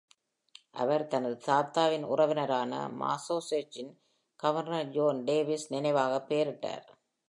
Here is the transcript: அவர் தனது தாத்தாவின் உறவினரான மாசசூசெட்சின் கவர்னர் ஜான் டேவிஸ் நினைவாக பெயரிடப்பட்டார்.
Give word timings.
அவர் 0.73 1.07
தனது 1.07 1.37
தாத்தாவின் 1.47 2.05
உறவினரான 2.05 2.79
மாசசூசெட்சின் 2.99 3.91
கவர்னர் 4.39 4.89
ஜான் 4.89 5.23
டேவிஸ் 5.23 5.67
நினைவாக 5.69 6.13
பெயரிடப்பட்டார். 6.29 6.85